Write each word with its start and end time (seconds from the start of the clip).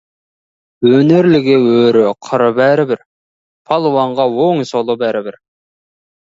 Өнерліге 0.99 1.57
өрі-қыры 1.81 2.49
бәрібір, 2.61 3.05
палуанға 3.71 4.29
оңы-солы 4.49 4.99
бәрібір. 5.07 5.41